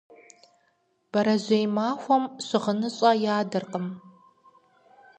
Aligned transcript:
Бэрэжьей 1.11 1.65
махуэм 1.75 2.23
щыгъыныщӏэ 2.45 3.11
ядыркъым. 3.37 3.87